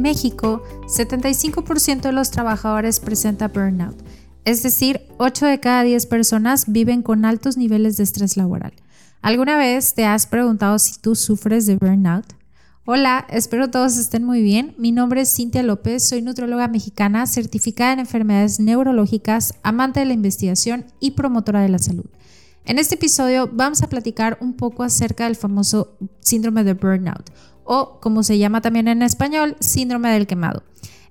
[0.00, 3.96] México, 75% de los trabajadores presenta burnout,
[4.44, 8.72] es decir, 8 de cada 10 personas viven con altos niveles de estrés laboral.
[9.22, 12.24] ¿Alguna vez te has preguntado si tú sufres de burnout?
[12.86, 14.74] Hola, espero todos estén muy bien.
[14.78, 20.14] Mi nombre es Cintia López, soy nutróloga mexicana certificada en enfermedades neurológicas, amante de la
[20.14, 22.06] investigación y promotora de la salud.
[22.64, 27.30] En este episodio vamos a platicar un poco acerca del famoso síndrome de burnout
[27.72, 30.64] o como se llama también en español, síndrome del quemado.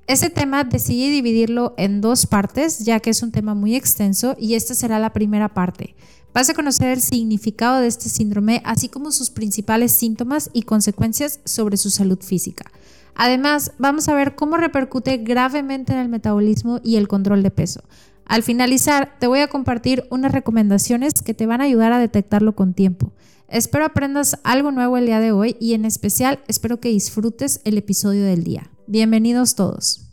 [0.07, 4.55] Este tema decidí dividirlo en dos partes ya que es un tema muy extenso y
[4.55, 5.95] esta será la primera parte.
[6.33, 11.39] Vas a conocer el significado de este síndrome así como sus principales síntomas y consecuencias
[11.45, 12.69] sobre su salud física.
[13.15, 17.83] Además, vamos a ver cómo repercute gravemente en el metabolismo y el control de peso.
[18.25, 22.53] Al finalizar, te voy a compartir unas recomendaciones que te van a ayudar a detectarlo
[22.53, 23.13] con tiempo.
[23.51, 27.79] Espero aprendas algo nuevo el día de hoy y en especial espero que disfrutes el
[27.79, 28.69] episodio del día.
[28.85, 30.05] Bienvenidos todos.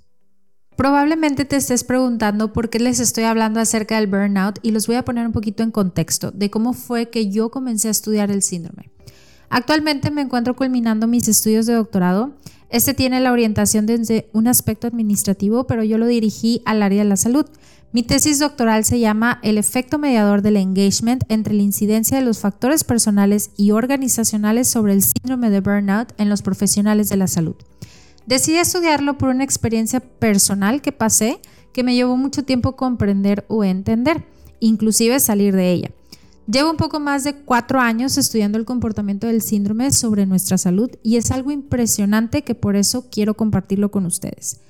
[0.74, 4.96] Probablemente te estés preguntando por qué les estoy hablando acerca del burnout y los voy
[4.96, 8.42] a poner un poquito en contexto de cómo fue que yo comencé a estudiar el
[8.42, 8.90] síndrome.
[9.50, 12.32] Actualmente me encuentro culminando mis estudios de doctorado.
[12.70, 17.08] Este tiene la orientación desde un aspecto administrativo, pero yo lo dirigí al área de
[17.08, 17.44] la salud.
[17.92, 22.40] Mi tesis doctoral se llama El efecto mediador del engagement entre la incidencia de los
[22.40, 27.56] factores personales y organizacionales sobre el síndrome de burnout en los profesionales de la salud.
[28.26, 31.40] Decidí estudiarlo por una experiencia personal que pasé
[31.72, 34.24] que me llevó mucho tiempo comprender o entender,
[34.60, 35.90] inclusive salir de ella.
[36.50, 40.90] Llevo un poco más de cuatro años estudiando el comportamiento del síndrome sobre nuestra salud
[41.02, 44.60] y es algo impresionante que por eso quiero compartirlo con ustedes.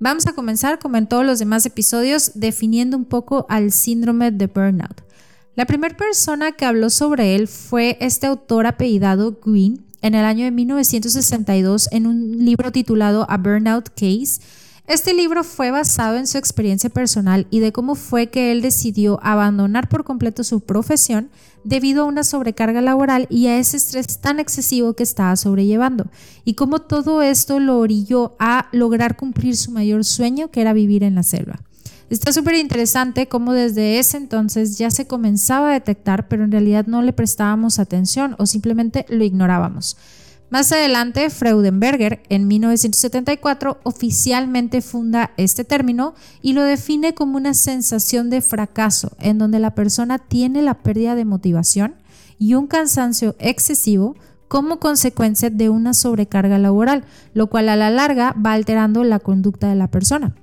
[0.00, 4.46] Vamos a comenzar, como en todos los demás episodios, definiendo un poco al síndrome de
[4.46, 5.02] burnout.
[5.56, 10.44] La primera persona que habló sobre él fue este autor apellidado Green en el año
[10.44, 14.40] de 1962 en un libro titulado A Burnout Case,
[14.88, 19.20] este libro fue basado en su experiencia personal y de cómo fue que él decidió
[19.22, 21.28] abandonar por completo su profesión
[21.64, 26.06] debido a una sobrecarga laboral y a ese estrés tan excesivo que estaba sobrellevando,
[26.44, 31.02] y cómo todo esto lo orilló a lograr cumplir su mayor sueño, que era vivir
[31.02, 31.60] en la selva.
[32.10, 36.86] Está súper interesante cómo desde ese entonces ya se comenzaba a detectar, pero en realidad
[36.86, 39.98] no le prestábamos atención o simplemente lo ignorábamos.
[40.50, 48.30] Más adelante, Freudenberger, en 1974, oficialmente funda este término y lo define como una sensación
[48.30, 51.96] de fracaso, en donde la persona tiene la pérdida de motivación
[52.38, 54.16] y un cansancio excesivo
[54.48, 57.04] como consecuencia de una sobrecarga laboral,
[57.34, 60.34] lo cual a la larga va alterando la conducta de la persona.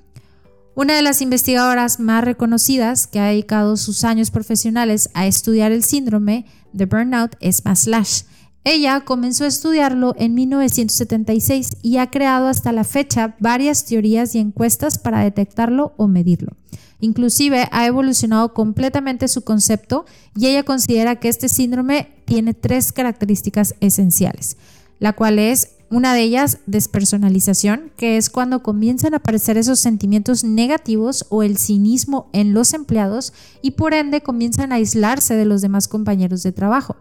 [0.75, 5.83] Una de las investigadoras más reconocidas que ha dedicado sus años profesionales a estudiar el
[5.83, 8.23] síndrome de burnout es Maslash,
[8.65, 14.39] ella comenzó a estudiarlo en 1976 y ha creado hasta la fecha varias teorías y
[14.39, 16.57] encuestas para detectarlo o medirlo.
[16.99, 20.05] Inclusive ha evolucionado completamente su concepto
[20.35, 24.57] y ella considera que este síndrome tiene tres características esenciales,
[24.97, 30.43] la cual es una de ellas, despersonalización, que es cuando comienzan a aparecer esos sentimientos
[30.43, 33.31] negativos o el cinismo en los empleados
[33.61, 36.95] y por ende comienzan a aislarse de los demás compañeros de trabajo.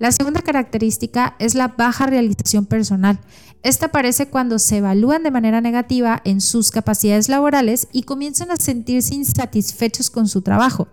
[0.00, 3.20] La segunda característica es la baja realización personal.
[3.62, 8.56] Esta aparece cuando se evalúan de manera negativa en sus capacidades laborales y comienzan a
[8.56, 10.88] sentirse insatisfechos con su trabajo.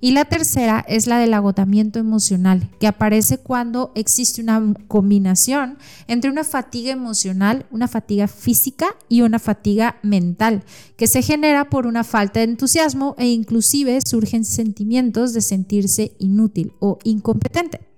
[0.00, 6.30] Y la tercera es la del agotamiento emocional, que aparece cuando existe una combinación entre
[6.30, 10.62] una fatiga emocional, una fatiga física y una fatiga mental,
[10.96, 16.74] que se genera por una falta de entusiasmo e inclusive surgen sentimientos de sentirse inútil
[16.78, 17.91] o incompetente.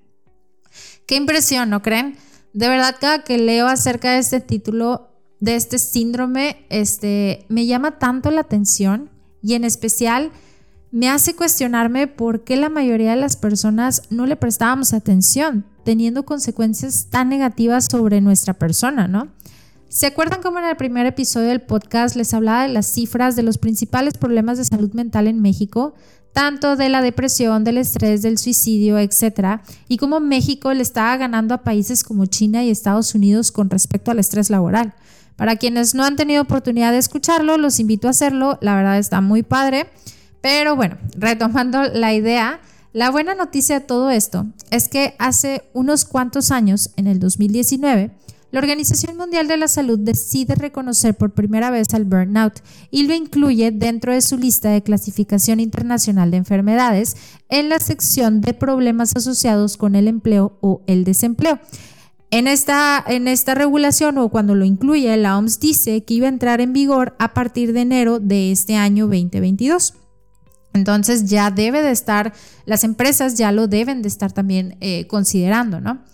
[1.06, 2.16] Qué impresión, ¿no creen?
[2.52, 5.10] De verdad, cada que leo acerca de este título,
[5.40, 9.10] de este síndrome, este, me llama tanto la atención
[9.42, 10.30] y en especial
[10.90, 16.24] me hace cuestionarme por qué la mayoría de las personas no le prestábamos atención, teniendo
[16.24, 19.28] consecuencias tan negativas sobre nuestra persona, ¿no?
[19.88, 23.42] ¿Se acuerdan cómo en el primer episodio del podcast les hablaba de las cifras de
[23.42, 25.94] los principales problemas de salud mental en México?
[26.34, 31.54] Tanto de la depresión, del estrés, del suicidio, etcétera, y cómo México le estaba ganando
[31.54, 34.94] a países como China y Estados Unidos con respecto al estrés laboral.
[35.36, 39.20] Para quienes no han tenido oportunidad de escucharlo, los invito a hacerlo, la verdad está
[39.20, 39.86] muy padre.
[40.40, 42.60] Pero bueno, retomando la idea,
[42.92, 48.10] la buena noticia de todo esto es que hace unos cuantos años, en el 2019,
[48.54, 52.60] la Organización Mundial de la Salud decide reconocer por primera vez al burnout
[52.92, 57.16] y lo incluye dentro de su lista de clasificación internacional de enfermedades
[57.48, 61.58] en la sección de problemas asociados con el empleo o el desempleo.
[62.30, 66.30] En esta, en esta regulación o cuando lo incluye, la OMS dice que iba a
[66.30, 69.94] entrar en vigor a partir de enero de este año 2022.
[70.74, 72.32] Entonces ya debe de estar,
[72.66, 76.04] las empresas ya lo deben de estar también eh, considerando, ¿no?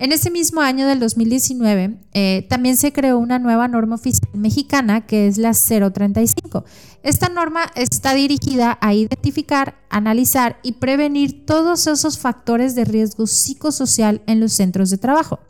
[0.00, 5.04] En ese mismo año del 2019 eh, también se creó una nueva norma oficial mexicana
[5.04, 6.64] que es la 035.
[7.02, 14.22] Esta norma está dirigida a identificar, analizar y prevenir todos esos factores de riesgo psicosocial
[14.28, 15.40] en los centros de trabajo.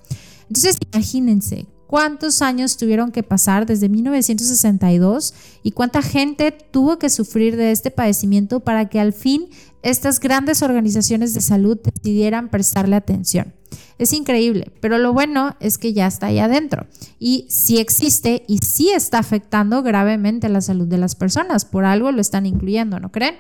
[0.49, 7.55] Entonces, imagínense cuántos años tuvieron que pasar desde 1962 y cuánta gente tuvo que sufrir
[7.57, 9.51] de este padecimiento para que al fin
[9.83, 13.58] estas grandes organizaciones de salud decidieran prestarle atención.
[13.99, 16.87] Es increíble, pero lo bueno es que ya está ahí adentro
[17.19, 21.65] y sí existe y sí está afectando gravemente la salud de las personas.
[21.65, 23.37] Por algo lo están incluyendo, ¿no creen?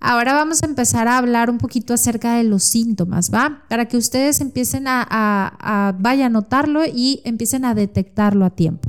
[0.00, 3.64] Ahora vamos a empezar a hablar un poquito acerca de los síntomas, ¿va?
[3.68, 8.88] Para que ustedes empiecen a, a, vaya a notarlo y empiecen a detectarlo a tiempo.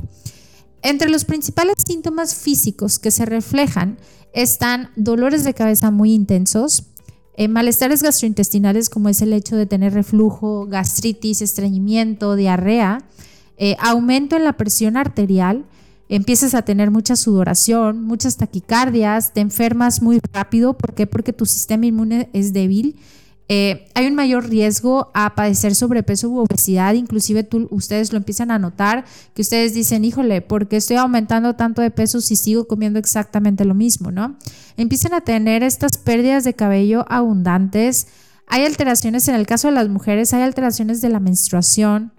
[0.80, 3.98] Entre los principales síntomas físicos que se reflejan
[4.32, 6.91] están dolores de cabeza muy intensos,
[7.36, 12.98] eh, malestares gastrointestinales como es el hecho de tener reflujo, gastritis, estreñimiento, diarrea,
[13.56, 15.64] eh, aumento en la presión arterial,
[16.08, 20.76] empiezas a tener mucha sudoración, muchas taquicardias, te enfermas muy rápido.
[20.76, 21.06] ¿Por qué?
[21.06, 22.96] Porque tu sistema inmune es débil
[23.48, 28.50] eh, hay un mayor riesgo a padecer sobrepeso u obesidad, inclusive tú, ustedes lo empiezan
[28.50, 29.04] a notar,
[29.34, 33.64] que ustedes dicen, híjole, ¿por qué estoy aumentando tanto de peso si sigo comiendo exactamente
[33.64, 34.36] lo mismo, no?
[34.76, 38.06] Empiezan a tener estas pérdidas de cabello abundantes,
[38.46, 42.12] hay alteraciones, en el caso de las mujeres, hay alteraciones de la menstruación,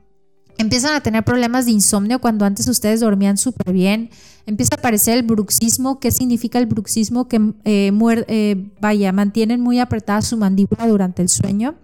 [0.57, 4.09] empiezan a tener problemas de insomnio cuando antes ustedes dormían súper bien,
[4.45, 5.99] empieza a aparecer el bruxismo.
[5.99, 7.27] ¿Qué significa el bruxismo?
[7.27, 7.91] Que eh,
[8.27, 11.75] eh, vaya, mantienen muy apretada su mandíbula durante el sueño.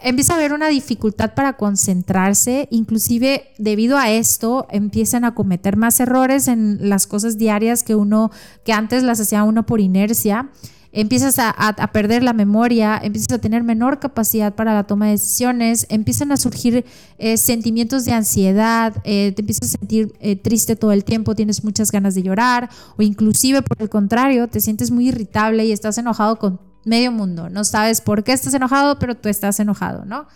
[0.00, 5.98] Empieza a haber una dificultad para concentrarse, inclusive debido a esto empiezan a cometer más
[5.98, 8.30] errores en las cosas diarias que uno
[8.64, 10.50] que antes las hacía uno por inercia
[11.00, 15.86] empiezas a, perder la memoria, empiezas a tener menor capacidad para la toma de decisiones,
[15.90, 16.84] empiezan a surgir
[17.18, 21.62] eh, sentimientos de ansiedad, eh, te empiezas a sentir eh, triste todo el tiempo, tienes
[21.62, 25.98] muchas ganas de llorar o inclusive por el contrario, te sientes muy irritable y estás
[25.98, 27.48] enojado con medio mundo.
[27.48, 30.26] No sabes por qué estás enojado, pero tú estás enojado, ¿no?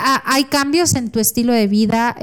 [0.00, 2.14] hay cambios en tu estilo de vida,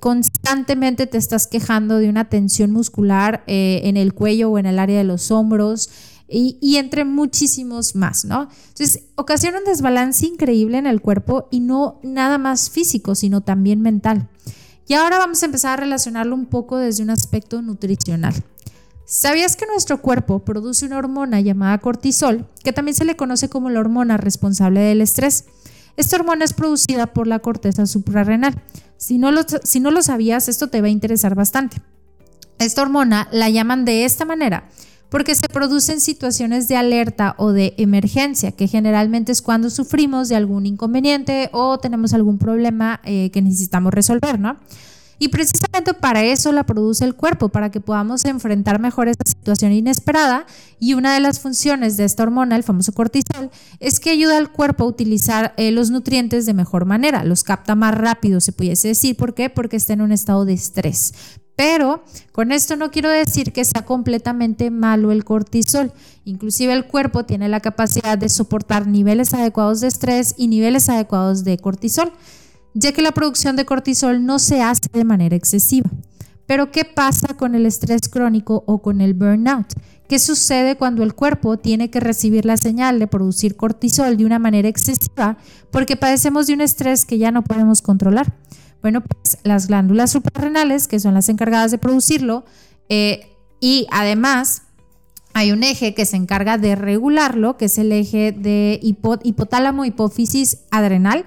[0.00, 4.98] constantemente te estás quejando de una tensión muscular en el cuello o en el área
[4.98, 5.90] de los hombros,
[6.32, 8.48] y, entre muchísimos más, ¿no?
[8.68, 13.80] Entonces, ocasiona un desbalance increíble en el cuerpo y no nada más físico, sino también
[13.82, 14.28] mental.
[14.86, 18.34] Y ahora vamos a empezar a relacionarlo un poco desde un aspecto nutricional.
[19.04, 23.68] ¿Sabías que nuestro cuerpo produce una hormona llamada cortisol, que también se le conoce como
[23.68, 25.46] la hormona responsable del estrés?
[25.96, 28.62] Esta hormona es producida por la corteza suprarrenal.
[28.96, 31.78] Si no lo, si no lo sabías, esto te va a interesar bastante.
[32.60, 34.68] Esta hormona la llaman de esta manera
[35.10, 40.36] porque se producen situaciones de alerta o de emergencia, que generalmente es cuando sufrimos de
[40.36, 44.56] algún inconveniente o tenemos algún problema eh, que necesitamos resolver, ¿no?
[45.22, 49.70] Y precisamente para eso la produce el cuerpo, para que podamos enfrentar mejor esa situación
[49.70, 50.46] inesperada.
[50.78, 53.50] Y una de las funciones de esta hormona, el famoso cortisol,
[53.80, 57.74] es que ayuda al cuerpo a utilizar eh, los nutrientes de mejor manera, los capta
[57.74, 59.14] más rápido, se pudiese decir.
[59.14, 59.50] ¿Por qué?
[59.50, 61.12] Porque está en un estado de estrés.
[61.60, 62.02] Pero
[62.32, 65.92] con esto no quiero decir que sea completamente malo el cortisol.
[66.24, 71.44] Inclusive el cuerpo tiene la capacidad de soportar niveles adecuados de estrés y niveles adecuados
[71.44, 72.12] de cortisol,
[72.72, 75.90] ya que la producción de cortisol no se hace de manera excesiva.
[76.46, 79.66] Pero ¿qué pasa con el estrés crónico o con el burnout?
[80.08, 84.38] ¿Qué sucede cuando el cuerpo tiene que recibir la señal de producir cortisol de una
[84.38, 85.36] manera excesiva
[85.70, 88.32] porque padecemos de un estrés que ya no podemos controlar?
[88.82, 92.44] Bueno, pues las glándulas suprarrenales, que son las encargadas de producirlo,
[92.88, 93.26] eh,
[93.60, 94.62] y además
[95.34, 100.58] hay un eje que se encarga de regularlo, que es el eje de hipotálamo, hipófisis
[100.70, 101.26] adrenal,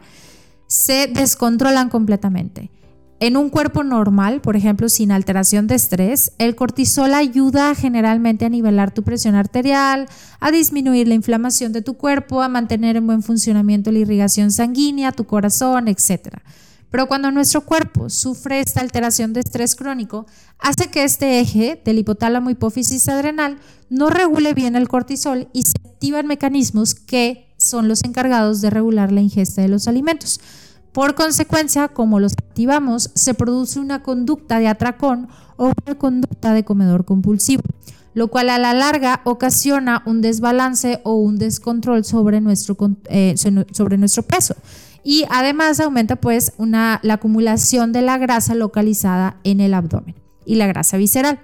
[0.68, 2.72] se descontrolan completamente.
[3.20, 8.50] En un cuerpo normal, por ejemplo, sin alteración de estrés, el cortisol ayuda generalmente a
[8.50, 10.10] nivelar tu presión arterial,
[10.42, 15.14] a disminuir la inflamación de tu cuerpo, a mantener en buen funcionamiento la irrigación sanguínea,
[15.14, 16.40] tu corazón, etc.
[16.94, 20.28] Pero cuando nuestro cuerpo sufre esta alteración de estrés crónico,
[20.60, 23.58] hace que este eje del hipotálamo hipófisis adrenal
[23.90, 29.12] no regule bien el cortisol y se activan mecanismos que son los encargados de regular
[29.12, 30.40] la ingesta de los alimentos.
[30.92, 36.64] Por consecuencia, como los activamos, se produce una conducta de atracón o una conducta de
[36.64, 37.64] comedor compulsivo,
[38.14, 43.34] lo cual a la larga ocasiona un desbalance o un descontrol sobre nuestro, eh,
[43.72, 44.54] sobre nuestro peso
[45.04, 50.68] y además aumenta pues la acumulación de la grasa localizada en el abdomen y la
[50.68, 51.40] grasa visceral.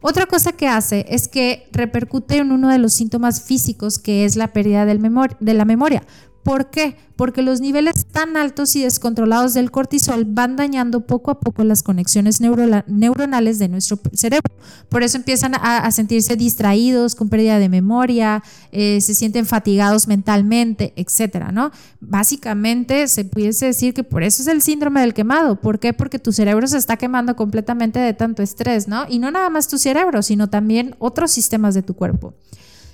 [0.00, 4.36] Otra cosa que hace es que repercute en uno de los síntomas físicos que es
[4.36, 5.00] la pérdida del
[5.40, 6.04] de la memoria.
[6.42, 6.96] ¿Por qué?
[7.16, 11.82] Porque los niveles tan altos y descontrolados del cortisol van dañando poco a poco las
[11.82, 14.50] conexiones neuronales de nuestro cerebro.
[14.88, 18.42] Por eso empiezan a, sentirse distraídos, con pérdida de memoria,
[18.72, 21.70] eh, se sienten fatigados mentalmente, etcétera, ¿no?
[22.00, 25.60] Básicamente se pudiese decir que por eso es el síndrome del quemado.
[25.60, 25.92] ¿Por qué?
[25.92, 29.06] Porque tu cerebro se está quemando completamente de tanto estrés, ¿no?
[29.08, 32.34] Y no nada más tu cerebro, sino también otros sistemas de tu cuerpo.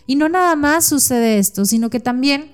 [0.07, 2.51] Y no nada más sucede esto, sino que también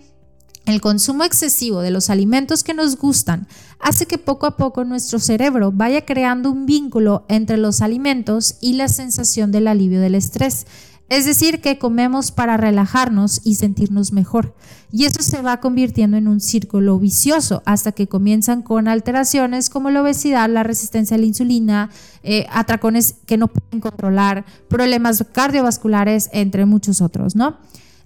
[0.67, 3.47] el consumo excesivo de los alimentos que nos gustan
[3.81, 8.75] hace que poco a poco nuestro cerebro vaya creando un vínculo entre los alimentos y
[8.75, 10.67] la sensación del alivio del estrés.
[11.09, 14.55] Es decir, que comemos para relajarnos y sentirnos mejor.
[14.93, 19.91] Y eso se va convirtiendo en un círculo vicioso hasta que comienzan con alteraciones como
[19.91, 21.91] la obesidad, la resistencia a la insulina,
[22.23, 27.57] eh, atracones que no pueden controlar, problemas cardiovasculares, entre muchos otros, ¿no?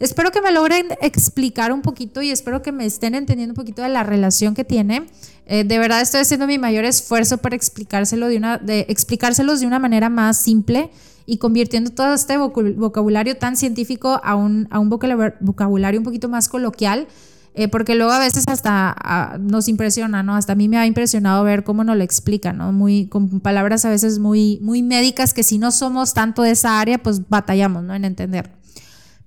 [0.05, 3.81] Espero que me logren explicar un poquito y espero que me estén entendiendo un poquito
[3.81, 5.07] de la relación que tiene.
[5.47, 9.79] Eh, de verdad estoy haciendo mi mayor esfuerzo para explicárselo de una, explicárselos de una
[9.79, 10.91] manera más simple
[11.25, 16.51] y convirtiendo todo este vocabulario tan científico a un, a un vocabulario un poquito más
[16.51, 17.09] coloquial.
[17.55, 20.35] Eh, porque luego a veces hasta nos impresiona, ¿no?
[20.35, 22.73] Hasta a mí me ha impresionado ver cómo nos lo explican, ¿no?
[22.73, 26.79] Muy, con palabras a veces muy, muy médicas que si no somos tanto de esa
[26.79, 27.95] área, pues batallamos, ¿no?
[27.95, 28.51] En entender.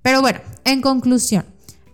[0.02, 1.44] Pero bueno, en conclusión,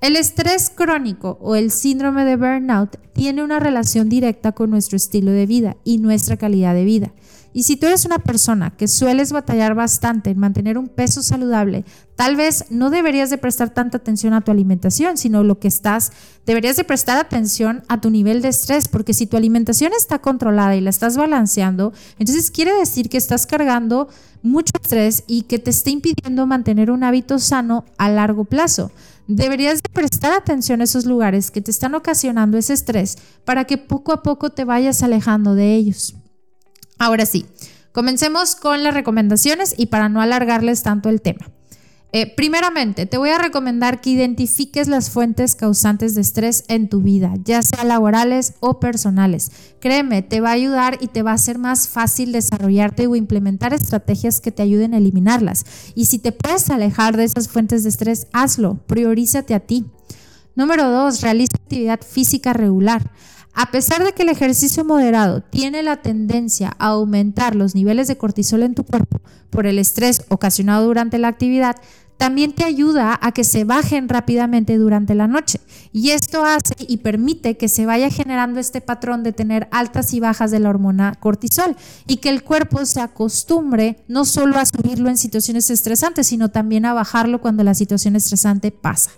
[0.00, 5.30] el estrés crónico o el síndrome de burnout tiene una relación directa con nuestro estilo
[5.30, 7.12] de vida y nuestra calidad de vida.
[7.56, 11.84] Y si tú eres una persona que sueles batallar bastante en mantener un peso saludable,
[12.16, 16.11] tal vez no deberías de prestar tanta atención a tu alimentación, sino lo que estás,
[16.46, 20.75] deberías de prestar atención a tu nivel de estrés, porque si tu alimentación está controlada
[20.75, 24.08] y la estás balanceando, entonces quiere decir que estás cargando
[24.42, 28.90] mucho estrés y que te está impidiendo mantener un hábito sano a largo plazo.
[29.28, 33.78] Deberías de prestar atención a esos lugares que te están ocasionando ese estrés para que
[33.78, 36.16] poco a poco te vayas alejando de ellos.
[36.98, 37.46] Ahora sí,
[37.92, 41.50] comencemos con las recomendaciones y para no alargarles tanto el tema.
[42.16, 47.02] Eh, primeramente, te voy a recomendar que identifiques las fuentes causantes de estrés en tu
[47.02, 49.50] vida, ya sea laborales o personales.
[49.80, 53.74] Créeme, te va a ayudar y te va a hacer más fácil desarrollarte o implementar
[53.74, 55.64] estrategias que te ayuden a eliminarlas.
[55.96, 59.84] Y si te puedes alejar de esas fuentes de estrés, hazlo, priorízate a ti.
[60.54, 63.10] Número dos, realiza actividad física regular.
[63.54, 68.16] A pesar de que el ejercicio moderado tiene la tendencia a aumentar los niveles de
[68.16, 69.20] cortisol en tu cuerpo
[69.50, 71.76] por el estrés ocasionado durante la actividad,
[72.16, 75.61] también te ayuda a que se bajen rápidamente durante la noche.
[75.92, 80.20] Y esto hace y permite que se vaya generando este patrón de tener altas y
[80.20, 81.76] bajas de la hormona cortisol
[82.08, 86.87] y que el cuerpo se acostumbre no solo a subirlo en situaciones estresantes, sino también
[86.87, 89.11] a bajarlo cuando la situación estresante pasa.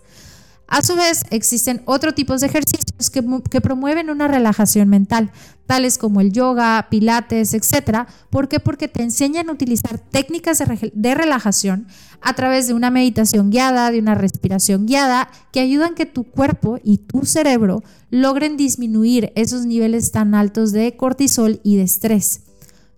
[0.68, 5.30] A su vez, existen otros tipos de ejercicios que, promueven una relajación mental,
[5.66, 8.08] tales como el yoga, pilates, etc.
[8.30, 8.58] ¿Por qué?
[8.58, 11.86] Porque te enseñan a utilizar técnicas de, de relajación
[12.20, 16.80] a través de una meditación guiada, de una respiración guiada, que ayudan que tu cuerpo
[16.82, 22.40] y tu cerebro logren disminuir esos niveles tan altos de cortisol y de estrés.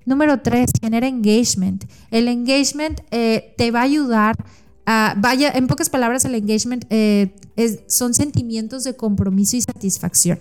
[0.06, 1.84] Número 3, genera engagement.
[2.10, 4.36] El engagement eh, te va a ayudar
[4.90, 7.36] Ah, vaya, en pocas palabras, el engagement eh,
[7.88, 10.40] son sentimientos de compromiso y satisfacción.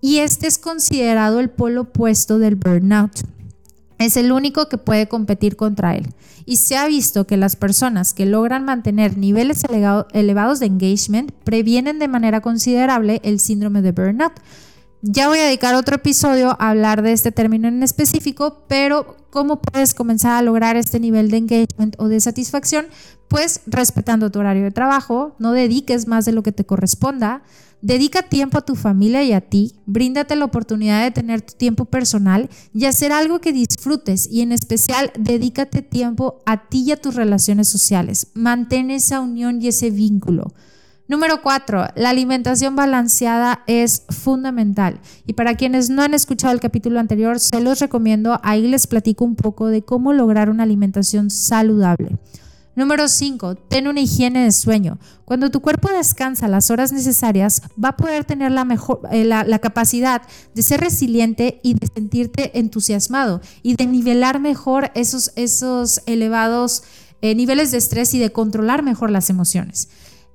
[0.00, 3.12] Y este es considerado el polo opuesto del burnout.
[3.98, 6.08] Es el único que puede competir contra él.
[6.44, 9.62] Y se ha visto que las personas que logran mantener niveles
[10.12, 14.32] elevados de engagement previenen de manera considerable el síndrome de burnout.
[15.00, 19.62] Ya voy a dedicar otro episodio a hablar de este término en específico, pero ¿cómo
[19.62, 22.86] puedes comenzar a lograr este nivel de engagement o de satisfacción?
[23.28, 27.44] Pues respetando tu horario de trabajo, no dediques más de lo que te corresponda,
[27.80, 31.84] dedica tiempo a tu familia y a ti, bríndate la oportunidad de tener tu tiempo
[31.84, 37.00] personal y hacer algo que disfrutes y en especial dedícate tiempo a ti y a
[37.00, 38.32] tus relaciones sociales.
[38.34, 40.52] Mantén esa unión y ese vínculo.
[41.08, 45.00] Número cuatro, la alimentación balanceada es fundamental.
[45.26, 48.38] Y para quienes no han escuchado el capítulo anterior, se los recomiendo.
[48.42, 52.18] Ahí les platico un poco de cómo lograr una alimentación saludable.
[52.76, 53.54] Número 5.
[53.54, 54.98] Ten una higiene de sueño.
[55.24, 59.58] Cuando tu cuerpo descansa las horas necesarias, va a poder tener la, mejor, eh, la,
[59.60, 60.20] capacidad
[60.54, 66.82] de ser resiliente y de sentirte entusiasmado y de nivelar mejor esos, esos elevados
[67.22, 69.88] eh, niveles de estrés y de controlar mejor las emociones.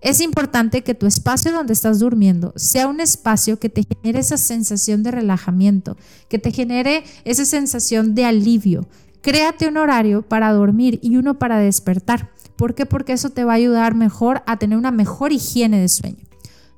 [0.04, 4.36] Es importante que tu espacio donde estás durmiendo sea un espacio que te genere esa
[4.36, 5.96] sensación de relajamiento,
[6.28, 8.86] que te genere esa sensación de alivio.
[9.22, 12.32] Créate un horario para dormir y uno para despertar.
[12.58, 12.86] ¿Por qué?
[12.86, 16.26] Porque eso te va a ayudar mejor a tener una mejor higiene de sueño.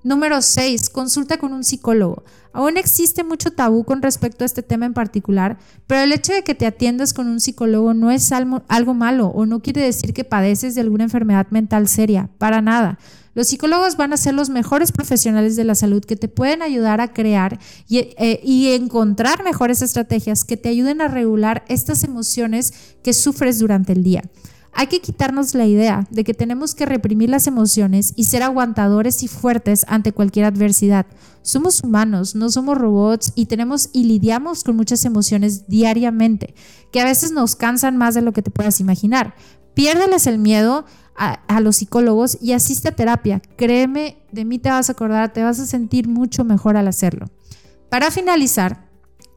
[0.05, 0.91] Número 6.
[0.91, 2.25] Consulta con un psicólogo.
[2.53, 5.57] Aún existe mucho tabú con respecto a este tema en particular,
[5.88, 9.47] pero el hecho de que te atiendas con un psicólogo no es algo malo o
[9.47, 13.00] no quiere decir que padeces de alguna enfermedad mental seria, para nada.
[13.33, 17.01] Los psicólogos van a ser los mejores profesionales de la salud que te pueden ayudar
[17.01, 17.57] a crear
[17.88, 23.57] y, eh, y, encontrar mejores estrategias que te ayuden a regular estas emociones que sufres
[23.57, 24.21] durante el día.
[24.77, 29.24] Hay que quitarnos la idea de que tenemos que reprimir las emociones y ser aguantadores
[29.24, 31.05] y fuertes ante cualquier adversidad.
[31.44, 36.55] Somos humanos, no somos robots y tenemos y lidiamos con muchas emociones diariamente,
[36.91, 39.34] que a veces nos cansan más de lo que te puedas imaginar.
[39.75, 40.84] Piérdeles el miedo
[41.15, 43.41] a, a, los psicólogos y asiste a terapia.
[43.55, 47.27] Créeme, de mí te vas a acordar, te vas a sentir mucho mejor al hacerlo.
[47.89, 48.85] Para finalizar,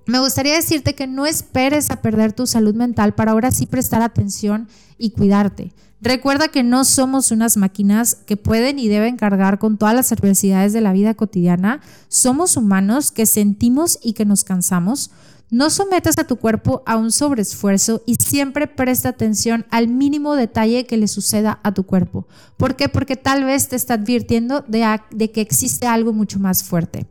[0.09, 4.01] me gustaría decirte que no esperes a perder tu salud mental para ahora sí prestar
[4.01, 5.75] atención y cuidarte.
[6.01, 10.73] Recuerda que no somos unas máquinas que pueden y deben cargar con todas las adversidades
[10.73, 11.83] de la vida cotidiana.
[12.09, 15.11] Somos humanos que sentimos y que nos cansamos.
[15.51, 20.87] No sometas a tu cuerpo a un sobreesfuerzo y siempre presta atención al mínimo detalle
[20.87, 22.27] que le suceda a tu cuerpo.
[22.57, 22.89] ¿Por qué?
[22.89, 27.07] Porque tal vez te está advirtiendo de, de que existe algo mucho más fuerte.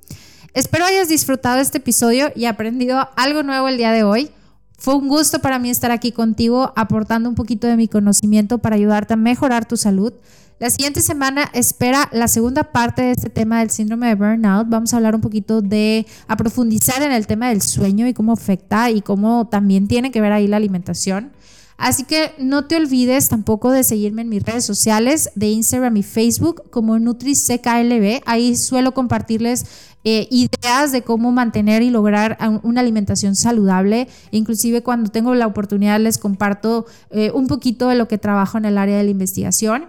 [0.54, 4.32] Espero hayas disfrutado este episodio y aprendido algo nuevo el día de hoy.
[4.78, 8.76] Fue un gusto para mí estar aquí contigo aportando un poquito de mi conocimiento para
[8.76, 10.14] ayudarte a mejorar tu salud.
[10.60, 14.68] La siguiente semana espera la segunda parte de este tema del síndrome de burnout.
[14.70, 18.34] Vamos a hablar un poquito de, a profundizar en el tema del sueño y cómo
[18.34, 21.32] afecta y cómo también tiene que ver ahí la alimentación.
[21.78, 26.04] Así que no te olvides tampoco de seguirme en mis redes sociales de Instagram y
[26.04, 28.24] Facebook como NutriCKLB.
[28.26, 29.66] Ahí suelo compartirles
[30.04, 34.08] eh, ideas de cómo mantener y lograr una alimentación saludable.
[34.32, 38.66] Inclusive cuando tengo la oportunidad les comparto eh, un poquito de lo que trabajo en
[38.66, 39.86] el área de la investigación.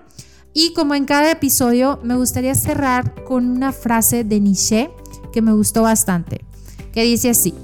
[0.52, 4.90] Y como en cada episodio, me gustaría cerrar con una frase de Nietzsche
[5.32, 6.44] que me gustó bastante,
[6.92, 7.54] que dice así.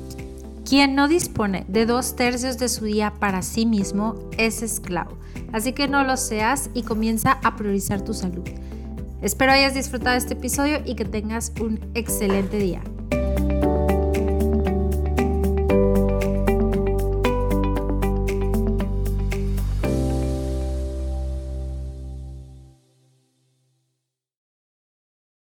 [0.65, 5.19] Quien no dispone de dos tercios de su día para sí mismo es esclavo.
[5.53, 8.49] Así que no lo seas y comienza a priorizar tu salud.
[9.21, 12.83] Espero hayas disfrutado este episodio y que tengas un excelente día.